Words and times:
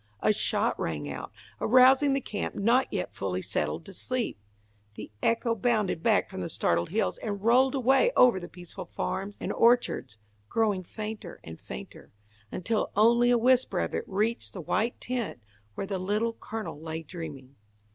A 0.21 0.33
shot 0.33 0.79
rang 0.79 1.11
out, 1.11 1.31
arousing 1.59 2.13
the 2.13 2.21
camp 2.21 2.55
not 2.55 2.91
yet 2.91 3.13
fully 3.13 3.43
settled 3.43 3.85
to 3.85 3.93
sleep. 3.93 4.39
The 4.95 5.11
echo 5.21 5.53
bounded 5.53 6.01
back 6.01 6.27
from 6.27 6.41
the 6.41 6.49
startled 6.49 6.89
hills, 6.89 7.19
and 7.19 7.39
rolled 7.43 7.75
away 7.75 8.11
over 8.15 8.39
the 8.39 8.49
peaceful 8.49 8.85
farms 8.87 9.37
and 9.39 9.53
orchards, 9.53 10.17
growing 10.49 10.81
fainter 10.83 11.39
and 11.43 11.59
fainter, 11.61 12.11
until 12.51 12.89
only 12.95 13.29
a 13.29 13.37
whisper 13.37 13.79
of 13.79 13.93
it 13.93 14.05
reached 14.09 14.53
the 14.53 14.61
white 14.61 14.99
tent 14.99 15.39
where 15.75 15.85
the 15.85 15.99
Little 15.99 16.33
Colonel 16.33 16.81
lay 16.81 17.03
dreaming. 17.03 17.55